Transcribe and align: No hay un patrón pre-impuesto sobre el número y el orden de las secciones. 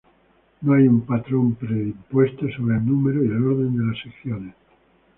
No 0.63 0.73
hay 0.73 0.87
un 0.87 1.01
patrón 1.01 1.53
pre-impuesto 1.53 2.47
sobre 2.57 2.75
el 2.77 2.85
número 2.87 3.23
y 3.23 3.27
el 3.27 3.45
orden 3.45 3.77
de 3.77 3.85
las 3.85 4.01
secciones. 4.03 4.55